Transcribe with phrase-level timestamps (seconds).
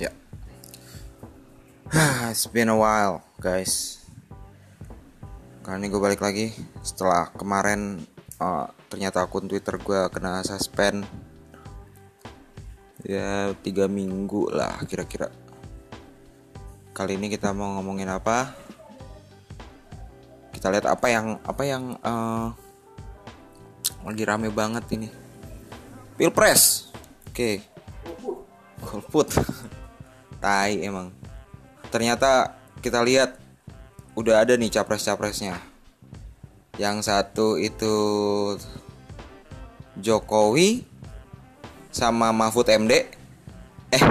[0.00, 0.10] Ya.
[2.32, 4.00] It's been a while, guys.
[5.62, 6.50] Kali ini gue balik lagi
[6.82, 8.02] setelah kemarin
[8.40, 11.04] uh, ternyata akun Twitter gue kena suspend.
[13.04, 15.28] Ya tiga minggu lah kira-kira.
[16.96, 18.54] Kali ini kita mau ngomongin apa?
[20.56, 22.48] Kita lihat apa yang apa yang uh,
[24.02, 25.08] lagi rame banget ini.
[26.16, 26.90] Pilpres.
[27.28, 27.62] Oke.
[28.82, 29.28] Golput.
[30.42, 31.14] Tai emang.
[31.94, 33.38] Ternyata kita lihat
[34.18, 35.54] udah ada nih capres-capresnya.
[36.76, 37.94] Yang satu itu
[40.02, 40.82] Jokowi
[41.94, 43.06] sama Mahfud MD.
[43.94, 44.04] Eh.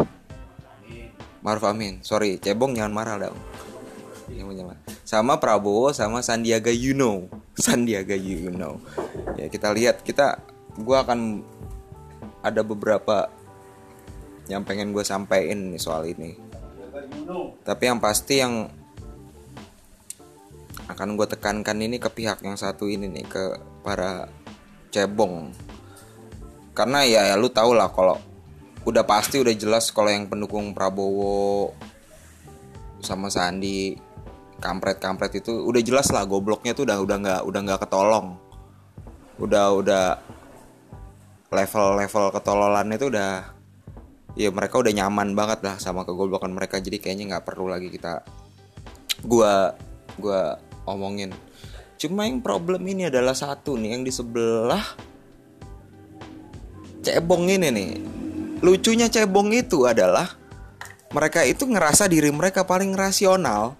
[1.41, 1.99] Maruf Amin.
[2.05, 3.37] Sorry, cebong jangan marah dong.
[5.03, 7.27] Sama Prabowo sama Sandiaga Uno.
[7.65, 8.79] Sandiaga Uno.
[9.35, 10.39] Ya kita lihat kita
[10.79, 11.43] gua akan
[12.39, 13.27] ada beberapa
[14.49, 16.33] yang pengen gue sampein nih soal ini.
[17.61, 18.69] Tapi yang pasti yang
[20.89, 23.43] akan gue tekankan ini ke pihak yang satu ini nih ke
[23.85, 24.27] para
[24.91, 25.53] cebong.
[26.75, 28.19] Karena ya, ya lu tau lah kalau
[28.81, 31.71] udah pasti udah jelas kalau yang pendukung Prabowo
[32.97, 33.93] sama Sandi
[34.61, 38.27] kampret-kampret itu udah jelas lah gobloknya tuh udah udah nggak udah nggak ketolong.
[39.41, 40.05] Udah udah
[41.51, 43.60] level-level ketololannya itu udah
[44.41, 46.81] ya mereka udah nyaman banget lah sama kegoblokan mereka.
[46.81, 48.25] Jadi kayaknya nggak perlu lagi kita
[49.21, 49.77] gua
[50.17, 50.57] gua
[50.89, 51.29] omongin.
[52.01, 54.81] Cuma yang problem ini adalah satu nih yang di sebelah
[57.05, 57.91] cebong ini nih.
[58.65, 60.25] Lucunya cebong itu adalah
[61.13, 63.77] mereka itu ngerasa diri mereka paling rasional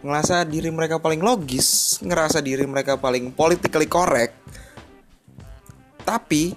[0.00, 4.32] ngerasa diri mereka paling logis ngerasa diri mereka paling politically correct.
[6.06, 6.56] Tapi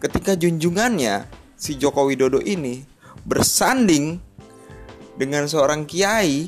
[0.00, 2.86] ketika junjungannya si Joko Widodo ini
[3.26, 4.22] bersanding
[5.18, 6.46] dengan seorang kiai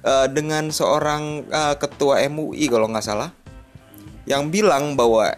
[0.00, 3.30] uh, dengan seorang uh, ketua MUI kalau nggak salah
[4.24, 5.28] yang bilang bahwa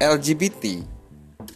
[0.00, 0.80] LGBT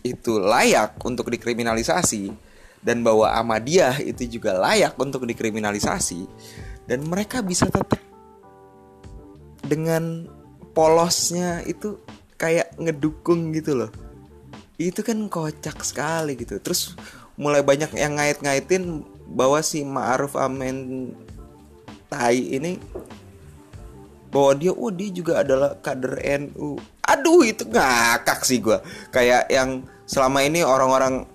[0.04, 2.32] itu layak untuk dikriminalisasi
[2.80, 6.24] dan bahwa Ahmadiyah itu juga layak untuk dikriminalisasi
[6.88, 8.00] dan mereka bisa tetap
[9.64, 10.24] dengan
[10.72, 12.00] polosnya itu
[12.40, 13.92] kayak ngedukung gitu loh
[14.80, 16.56] itu kan kocak sekali gitu.
[16.56, 16.96] Terus
[17.36, 21.12] mulai banyak yang ngait-ngaitin bahwa si Ma'ruf Amin
[22.10, 22.80] Tai ini
[24.34, 28.78] bahwa dia oh dia juga adalah kader NU aduh itu ngakak sih gue
[29.10, 31.26] kayak yang selama ini orang-orang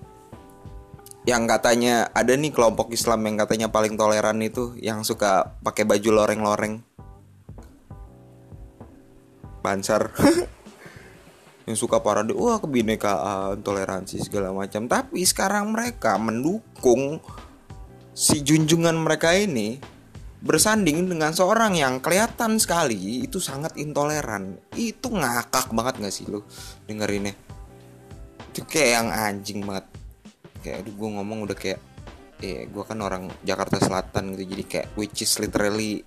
[1.26, 6.22] yang katanya ada nih kelompok Islam yang katanya paling toleran itu yang suka pakai baju
[6.22, 6.86] loreng-loreng.
[9.66, 10.14] Bansar
[11.66, 14.86] yang suka parade wah kebinekaan toleransi segala macam.
[14.86, 17.18] Tapi sekarang mereka mendukung
[18.14, 19.82] si junjungan mereka ini
[20.46, 24.62] bersanding dengan seorang yang kelihatan sekali itu sangat intoleran.
[24.78, 26.46] Itu ngakak banget gak sih lo
[26.86, 27.34] dengerinnya?
[28.54, 29.86] Itu kayak yang anjing banget.
[30.62, 31.82] Kayak aduh gue ngomong udah kayak
[32.46, 36.04] eh gue kan orang Jakarta Selatan gitu jadi kayak which is literally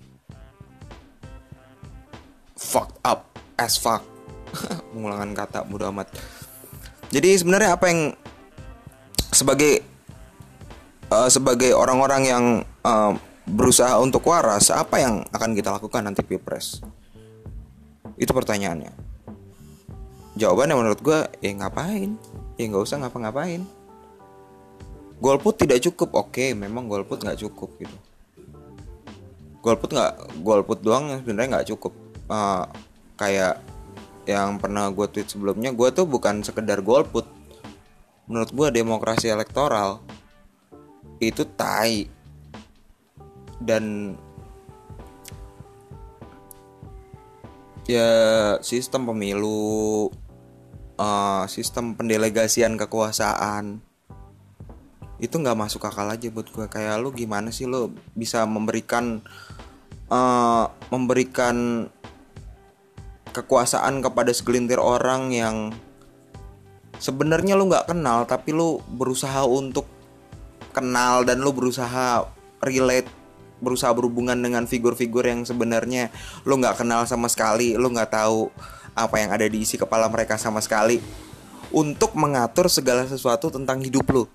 [2.53, 4.05] fucked up as fuck
[4.93, 6.07] pengulangan kata mudah amat.
[7.09, 8.13] Jadi sebenarnya apa yang
[9.33, 9.81] sebagai
[11.09, 12.45] uh, sebagai orang-orang yang
[12.85, 13.13] uh,
[13.49, 16.81] berusaha untuk waras apa yang akan kita lakukan nanti pilpres?
[18.19, 18.93] Itu pertanyaannya.
[20.37, 22.15] Jawabannya menurut gue ya ngapain?
[22.55, 23.65] Ya nggak usah ngapa-ngapain.
[25.19, 26.15] Golput tidak cukup.
[26.15, 27.97] Oke memang golput nggak cukup gitu.
[29.59, 31.91] Golput nggak golput doang sebenarnya nggak cukup.
[32.29, 32.63] Uh,
[33.19, 33.59] kayak
[34.29, 37.25] yang pernah gue tweet sebelumnya gue tuh bukan sekedar golput.
[38.29, 40.05] Menurut gue demokrasi elektoral
[41.17, 42.05] itu tai.
[43.59, 44.15] Dan
[47.89, 48.09] ya
[48.61, 50.07] sistem pemilu
[51.01, 53.81] uh, sistem pendelegasian kekuasaan
[55.19, 59.19] itu nggak masuk akal aja buat gue kayak lu gimana sih lo bisa memberikan
[60.07, 61.87] uh, memberikan
[63.31, 65.71] kekuasaan kepada segelintir orang yang
[66.99, 69.87] sebenarnya lu nggak kenal tapi lu berusaha untuk
[70.75, 72.27] kenal dan lu berusaha
[72.63, 73.07] relate
[73.59, 76.11] berusaha berhubungan dengan figur-figur yang sebenarnya
[76.47, 78.51] lu nggak kenal sama sekali lu nggak tahu
[78.95, 80.99] apa yang ada di isi kepala mereka sama sekali
[81.69, 84.25] untuk mengatur segala sesuatu tentang hidup lu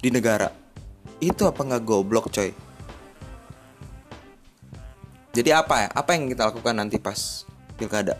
[0.00, 0.48] di negara.
[1.20, 2.69] Itu apa nggak goblok coy
[5.30, 5.88] jadi apa ya?
[5.94, 7.46] Apa yang kita lakukan nanti pas
[7.78, 8.18] pilkada?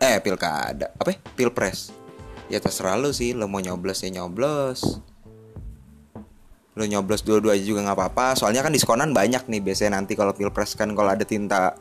[0.00, 0.88] Eh, pilkada.
[0.96, 1.12] Apa?
[1.12, 1.18] Ya?
[1.36, 1.92] Pilpres.
[2.52, 5.00] ya terserah lu sih lo mau nyoblos ya nyoblos
[6.76, 10.36] lo nyoblos dua-dua aja juga nggak apa-apa soalnya kan diskonan banyak nih biasanya nanti kalau
[10.36, 11.72] pilpres kan kalau ada tinta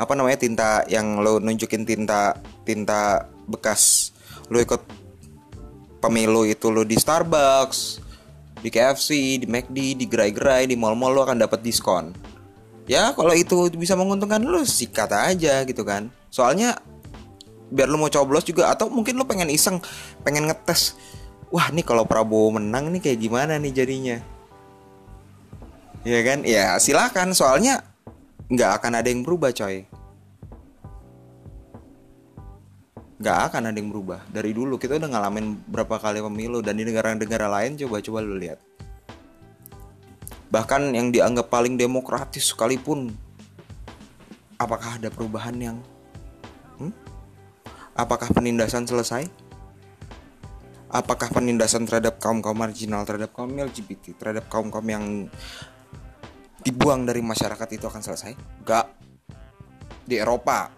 [0.00, 4.16] apa namanya tinta yang lo nunjukin tinta tinta bekas
[4.48, 4.80] lo ikut
[6.00, 8.00] pemilu itu lo di Starbucks
[8.64, 12.16] di KFC di McD di gerai-gerai di mall-mall lo akan dapat diskon
[12.84, 16.12] ya kalau itu bisa menguntungkan lo sikat aja gitu kan.
[16.28, 16.76] Soalnya
[17.72, 19.80] biar lo mau coblos juga atau mungkin lo pengen iseng
[20.22, 20.94] pengen ngetes
[21.48, 24.16] wah nih kalau Prabowo menang nih kayak gimana nih jadinya?
[26.04, 26.44] Ya kan?
[26.44, 27.32] Ya silakan.
[27.32, 27.80] Soalnya
[28.52, 29.88] nggak akan ada yang berubah coy.
[33.22, 34.20] Nggak akan ada yang berubah.
[34.28, 38.60] Dari dulu kita udah ngalamin berapa kali pemilu dan di negara-negara lain coba-coba lu lihat
[40.54, 43.10] bahkan yang dianggap paling demokratis sekalipun
[44.54, 45.76] apakah ada perubahan yang
[46.78, 46.94] hmm?
[47.98, 49.26] apakah penindasan selesai
[50.94, 55.26] apakah penindasan terhadap kaum kaum marginal terhadap kaum LGBT terhadap kaum kaum yang
[56.62, 58.32] dibuang dari masyarakat itu akan selesai?
[58.64, 58.86] Gak.
[60.06, 60.70] Di Eropa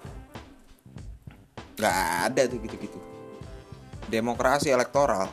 [1.77, 2.97] Gak ada tuh gitu-gitu.
[4.09, 5.29] Demokrasi elektoral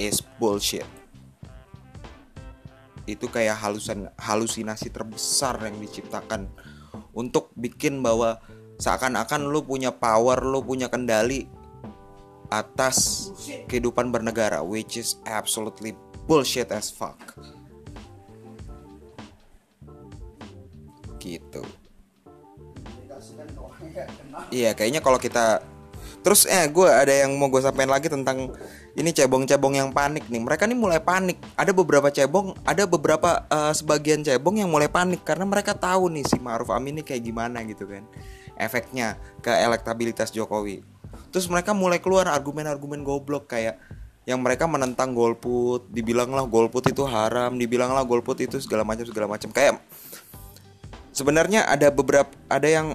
[0.00, 0.97] is bullshit.
[3.08, 6.52] Itu kayak halusan halusinasi terbesar yang diciptakan.
[7.16, 8.36] Untuk bikin bahwa
[8.76, 11.48] seakan-akan lu punya power, lu punya kendali
[12.52, 13.28] atas
[13.68, 15.96] kehidupan bernegara which is absolutely
[16.28, 17.16] bullshit as fuck.
[21.28, 21.62] gitu.
[24.54, 25.60] Iya kayaknya kalau kita
[26.20, 28.52] terus eh gue ada yang mau gue sampaikan lagi tentang
[28.98, 30.42] ini cebong-cebong yang panik nih.
[30.42, 31.38] Mereka nih mulai panik.
[31.54, 36.26] Ada beberapa cebong ada beberapa uh, sebagian cebong yang mulai panik karena mereka tahu nih
[36.26, 38.02] si Ma'ruf Amin ini kayak gimana gitu kan
[38.58, 40.82] efeknya ke elektabilitas Jokowi.
[41.30, 43.78] Terus mereka mulai keluar argumen-argumen goblok kayak
[44.28, 49.48] yang mereka menentang golput, dibilanglah golput itu haram, dibilanglah golput itu segala macam segala macam.
[49.48, 49.80] Kayak
[51.16, 52.86] sebenarnya ada beberapa ada yang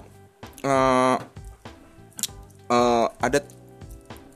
[0.62, 1.18] uh,
[2.70, 3.40] uh, ada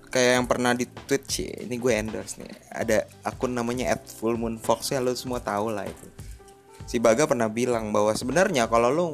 [0.07, 2.51] kayak yang pernah di tweet sih ini gue endorse nih.
[2.71, 6.07] Ada akun namanya at full moon fox ya lo semua tahu lah itu.
[6.87, 9.07] Si Baga pernah bilang bahwa sebenarnya kalau lo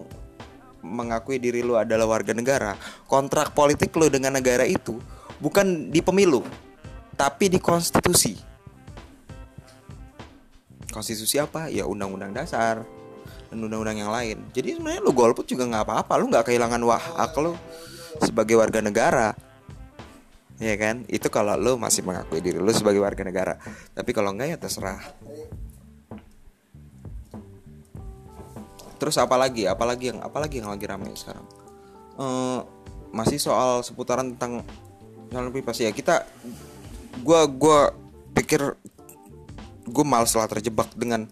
[0.86, 2.76] mengakui diri lo adalah warga negara
[3.08, 5.00] kontrak politik lo dengan negara itu
[5.42, 6.46] bukan di pemilu
[7.18, 8.38] tapi di konstitusi.
[10.94, 11.74] Konstitusi apa?
[11.74, 12.86] Ya undang-undang dasar
[13.50, 14.38] dan undang-undang yang lain.
[14.54, 17.02] Jadi sebenarnya lu golput juga nggak apa-apa lu nggak kehilangan wah
[17.42, 17.58] lu
[18.22, 19.34] sebagai warga negara
[20.62, 21.08] ya kan?
[21.10, 23.56] Itu kalau lu masih mengakui diri lu sebagai warga negara.
[23.94, 25.02] Tapi kalau enggak ya terserah.
[29.02, 31.46] Terus apa lagi apalagi yang apalagi yang lagi ramai sekarang?
[32.14, 32.62] Uh,
[33.14, 34.62] masih soal seputaran tentang
[35.34, 36.30] lebih pasti ya kita
[37.26, 37.90] gue gua
[38.38, 38.78] pikir
[39.90, 41.26] gue malas lah terjebak dengan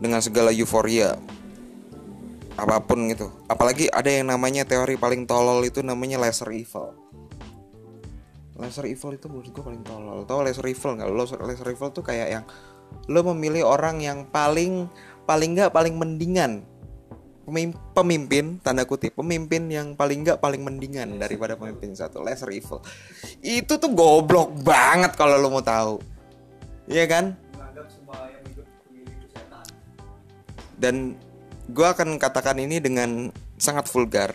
[0.00, 1.20] dengan segala euforia
[2.56, 3.28] apa pun gitu.
[3.46, 7.05] Apalagi ada yang namanya teori paling tolol itu namanya lesser evil
[8.56, 10.24] lesser evil itu menurut gue paling tolol.
[10.24, 11.08] Tau lesser evil nggak?
[11.12, 12.44] Lo lesser evil tuh kayak yang
[13.10, 14.88] lo memilih orang yang paling
[15.26, 16.64] paling nggak paling mendingan.
[17.94, 22.82] Pemimpin tanda kutip pemimpin yang paling nggak paling mendingan daripada pemimpin satu lesser evil.
[23.38, 26.02] Itu tuh goblok banget kalau lo mau tahu.
[26.90, 27.38] Iya kan?
[30.76, 31.16] Dan
[31.70, 34.34] gue akan katakan ini dengan sangat vulgar.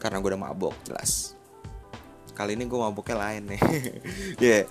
[0.00, 1.33] Karena gue udah mabok jelas
[2.34, 3.62] kali ini gue maboknya lain nih.
[4.42, 4.62] Ya yeah.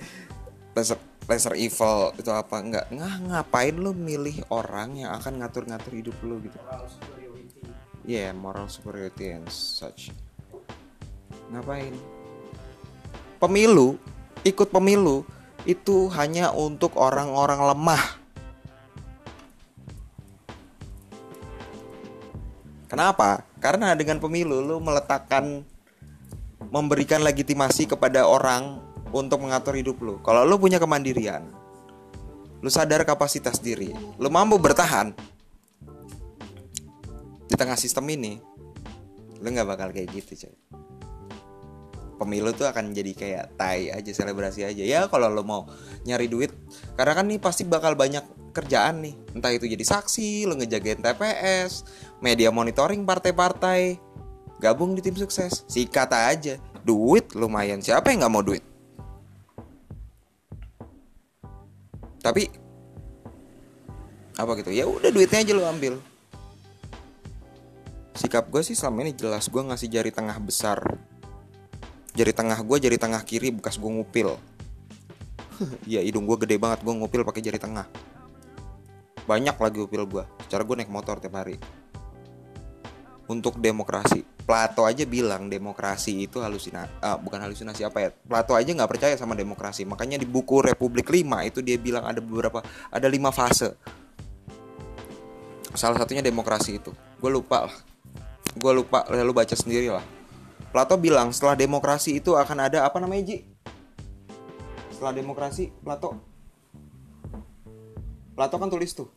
[0.75, 2.59] laser laser evil itu apa?
[2.59, 6.59] Nggak nggak ngapain lu milih orang yang akan ngatur-ngatur hidup lu gitu?
[8.03, 10.11] Ya yeah, moral superiority and such.
[11.49, 11.95] Ngapain?
[13.39, 13.95] Pemilu
[14.43, 15.23] ikut pemilu
[15.63, 18.03] itu hanya untuk orang-orang lemah.
[22.91, 23.47] Kenapa?
[23.63, 25.63] Karena dengan pemilu lu meletakkan
[26.73, 28.81] memberikan legitimasi kepada orang
[29.13, 30.17] untuk mengatur hidup lu.
[30.25, 31.45] Kalau lu punya kemandirian,
[32.65, 35.13] lu sadar kapasitas diri, lu mampu bertahan
[37.45, 38.41] di tengah sistem ini,
[39.37, 40.57] lu nggak bakal kayak gitu, coy.
[42.17, 45.67] Pemilu tuh akan jadi kayak tai aja selebrasi aja ya kalau lo mau
[46.07, 46.55] nyari duit
[46.95, 48.23] karena kan nih pasti bakal banyak
[48.55, 51.83] kerjaan nih entah itu jadi saksi lo ngejagain TPS
[52.23, 54.12] media monitoring partai-partai
[54.63, 55.67] gabung di tim sukses.
[55.67, 56.55] Sikat aja.
[56.87, 57.83] Duit lumayan.
[57.83, 58.63] Siapa yang nggak mau duit?
[62.23, 62.47] Tapi
[64.39, 64.71] apa gitu?
[64.71, 65.99] Ya udah duitnya aja lo ambil.
[68.15, 69.51] Sikap gue sih selama ini jelas.
[69.51, 70.79] Gue ngasih jari tengah besar.
[72.15, 74.39] Jari tengah gue jari tengah kiri bekas gue ngupil.
[75.83, 76.79] Iya hidung gue gede banget.
[76.87, 77.83] Gue ngupil pakai jari tengah.
[79.27, 81.57] Banyak lagi upil gue cara gue naik motor tiap hari
[83.27, 84.23] untuk demokrasi.
[84.43, 89.15] Plato aja bilang demokrasi itu halusinasi ah, bukan halusinasi apa ya Plato aja nggak percaya
[89.15, 89.87] sama demokrasi.
[89.87, 92.59] Makanya di buku Republik 5 itu dia bilang ada beberapa
[92.91, 93.71] ada lima fase.
[95.73, 96.91] Salah satunya demokrasi itu.
[97.17, 97.75] Gue lupa lah.
[98.53, 100.03] Gue lupa lalu baca sendiri lah.
[100.75, 103.37] Plato bilang setelah demokrasi itu akan ada apa namanya Ji?
[104.91, 106.19] Setelah demokrasi Plato.
[108.35, 109.09] Plato kan tulis tuh.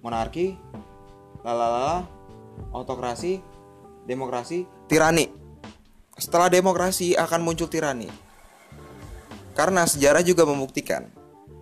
[0.00, 0.54] Monarki
[1.42, 2.15] lalala
[2.72, 3.40] autokrasi
[4.06, 5.28] demokrasi tirani.
[6.16, 8.08] Setelah demokrasi akan muncul tirani.
[9.56, 11.08] Karena sejarah juga membuktikan.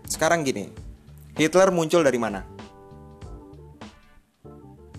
[0.05, 0.69] Sekarang gini
[1.35, 2.47] Hitler muncul dari mana?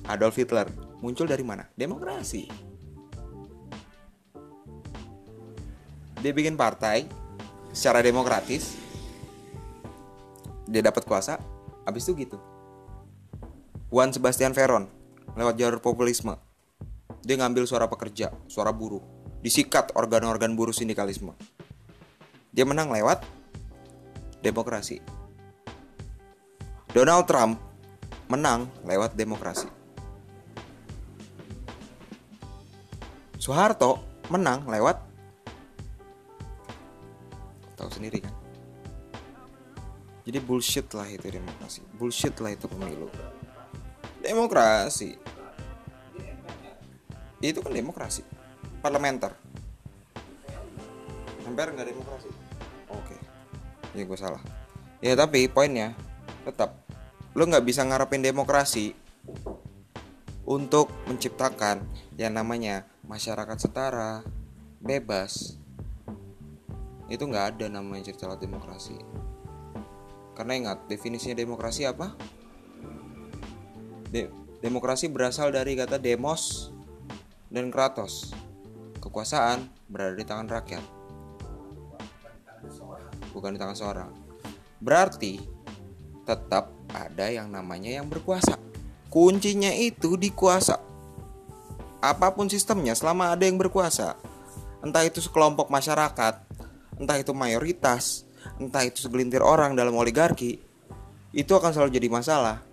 [0.06, 0.68] Adolf Hitler
[1.00, 1.68] muncul dari mana?
[1.78, 2.50] Demokrasi.
[6.20, 7.06] Dia bikin partai
[7.72, 8.76] secara demokratis.
[10.66, 11.38] Dia dapat kuasa
[11.86, 12.38] habis itu gitu.
[13.94, 14.95] Juan Sebastian Veron
[15.34, 16.38] lewat jalur populisme
[17.26, 19.02] dia ngambil suara pekerja, suara buruh,
[19.42, 21.34] disikat organ-organ buruh sindikalisme.
[22.54, 23.26] Dia menang lewat
[24.46, 25.02] demokrasi.
[26.94, 27.58] Donald Trump
[28.30, 29.66] menang lewat demokrasi.
[33.42, 35.02] Soeharto menang lewat
[37.74, 38.34] tahu sendiri kan.
[40.26, 41.82] Jadi bullshit lah itu demokrasi.
[41.98, 43.10] Bullshit lah itu pemilu.
[44.26, 45.14] Demokrasi.
[47.46, 48.26] Itu kan demokrasi.
[48.82, 49.38] Parlementer.
[51.46, 52.30] MPR nggak demokrasi.
[52.90, 53.16] Oke.
[53.94, 54.42] Ya gue salah.
[54.98, 55.94] Ya tapi poinnya
[56.42, 56.82] tetap
[57.38, 58.98] lo nggak bisa ngarepin demokrasi
[60.50, 61.86] untuk menciptakan
[62.18, 64.26] yang namanya masyarakat setara
[64.82, 65.62] bebas.
[67.14, 68.98] Itu nggak ada namanya cerita demokrasi.
[70.34, 72.18] Karena ingat definisinya demokrasi apa
[74.16, 74.32] De
[74.64, 76.72] demokrasi berasal dari kata demos
[77.52, 78.32] dan Kratos.
[79.04, 80.80] Kekuasaan berada di tangan rakyat,
[83.36, 84.10] bukan di tangan seorang.
[84.80, 85.44] Berarti
[86.24, 88.56] tetap ada yang namanya yang berkuasa.
[89.12, 90.80] Kuncinya itu di kuasa.
[92.00, 94.16] Apa pun sistemnya selama ada yang berkuasa,
[94.80, 96.40] entah itu sekelompok masyarakat,
[96.96, 98.24] entah itu mayoritas,
[98.64, 100.64] entah itu segelintir orang dalam oligarki,
[101.36, 102.64] itu akan selalu jadi masalah.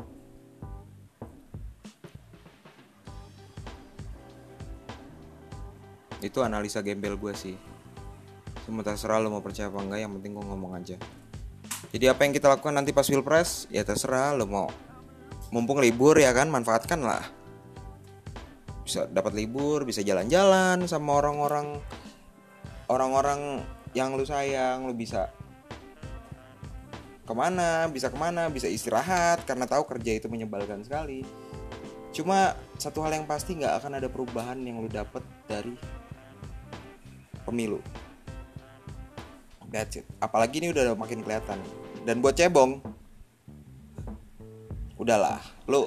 [6.23, 7.57] Itu analisa gembel gue sih.
[8.67, 10.97] Cuma terserah lo mau percaya apa enggak yang penting gue ngomong aja.
[11.91, 14.69] Jadi apa yang kita lakukan nanti pas pilpres ya terserah lo mau.
[15.53, 17.27] Mumpung libur ya kan manfaatkan lah.
[18.87, 21.79] Bisa dapat libur bisa jalan-jalan sama orang-orang
[22.89, 23.63] orang-orang
[23.93, 25.29] yang lu sayang lu bisa
[27.23, 31.23] ke mana bisa ke mana bisa istirahat karena tahu kerja itu menyebalkan sekali.
[32.13, 35.73] Cuma satu hal yang pasti nggak akan ada perubahan yang lu dapat dari
[37.53, 37.79] pemilu.
[39.69, 40.09] That's it.
[40.21, 41.61] Apalagi ini udah makin kelihatan.
[42.03, 42.81] Dan buat cebong,
[44.97, 45.87] udahlah, lu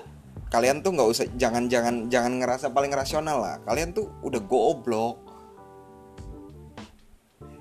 [0.53, 3.57] kalian tuh nggak usah jangan jangan jangan ngerasa paling rasional lah.
[3.65, 5.21] Kalian tuh udah goblok.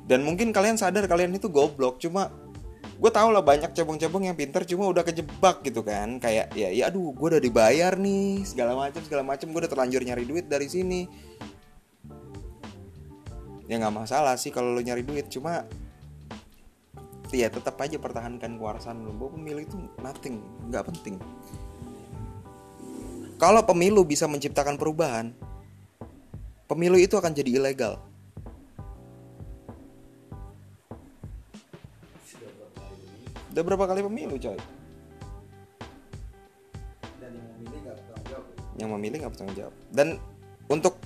[0.04, 2.28] Dan mungkin kalian sadar kalian itu goblok, cuma
[2.94, 6.88] gue tau lah banyak cebong-cebong yang pinter cuma udah kejebak gitu kan kayak ya ya
[6.88, 10.70] aduh gue udah dibayar nih segala macam segala macam gue udah terlanjur nyari duit dari
[10.70, 11.10] sini
[13.64, 15.28] ya nggak masalah sih kalau lo nyari duit.
[15.32, 15.64] Cuma
[17.34, 20.38] ya tetap aja pertahankan kewarasan lo bahwa pemilu itu nothing
[20.70, 21.16] nggak penting.
[23.40, 25.34] Kalau pemilu bisa menciptakan perubahan
[26.70, 28.00] pemilu itu akan jadi ilegal.
[33.54, 34.58] Udah berapa kali pemilu coy?
[38.74, 39.74] Yang memilih nggak bertanggung jawab.
[39.94, 40.18] Dan
[40.66, 40.98] untuk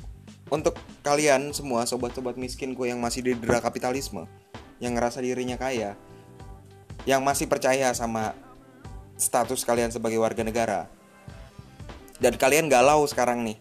[0.48, 4.28] untuk kalian semua sobat-sobat miskinku yang masih didera kapitalisme,
[4.76, 5.96] yang ngerasa dirinya kaya,
[7.08, 8.36] yang masih percaya sama
[9.16, 10.84] status kalian sebagai warga negara,
[12.20, 13.56] dan kalian galau sekarang nih,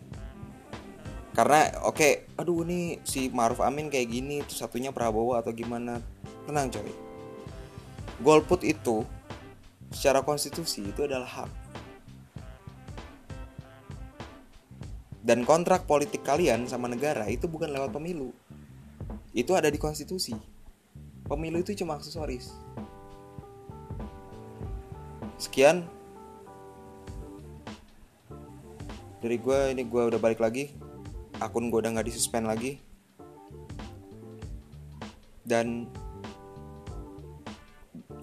[1.31, 6.03] karena oke, okay, aduh nih si Maruf Amin kayak gini, terus satunya Prabowo atau gimana,
[6.51, 6.91] tenang coy,
[8.19, 9.07] golput itu
[9.95, 11.66] secara konstitusi itu adalah hak
[15.27, 18.31] Dan kontrak politik kalian sama negara itu bukan lewat pemilu.
[19.35, 20.31] Itu ada di konstitusi.
[21.27, 22.55] Pemilu itu cuma aksesoris.
[25.35, 25.83] Sekian
[29.19, 30.71] dari gue ini gue udah balik lagi
[31.43, 32.79] akun gue udah nggak disuspend lagi
[35.47, 35.87] dan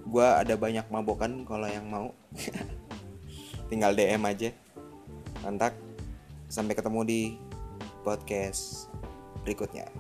[0.05, 2.13] gua ada banyak mabokan kalau yang mau
[3.73, 4.53] tinggal DM aja
[5.43, 5.75] mantap
[6.55, 7.23] sampai ketemu di
[8.07, 8.87] podcast
[9.43, 9.91] berikutnya